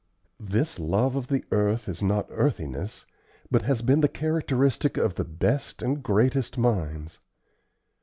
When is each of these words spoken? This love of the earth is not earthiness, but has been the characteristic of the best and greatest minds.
This 0.39 0.79
love 0.79 1.15
of 1.15 1.27
the 1.27 1.45
earth 1.51 1.87
is 1.87 2.01
not 2.01 2.25
earthiness, 2.31 3.05
but 3.51 3.61
has 3.61 3.83
been 3.83 4.01
the 4.01 4.07
characteristic 4.07 4.97
of 4.97 5.13
the 5.13 5.23
best 5.23 5.83
and 5.83 6.01
greatest 6.01 6.57
minds. 6.57 7.19